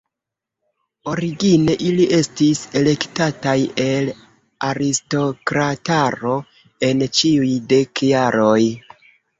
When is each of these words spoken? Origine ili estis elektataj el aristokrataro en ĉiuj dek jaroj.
Origine 1.11 1.75
ili 1.89 2.07
estis 2.19 2.63
elektataj 2.81 3.55
el 3.85 4.11
aristokrataro 4.71 6.37
en 6.91 7.09
ĉiuj 7.21 7.53
dek 7.77 8.07
jaroj. 8.15 8.61